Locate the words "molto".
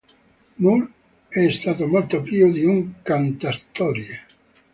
1.85-2.23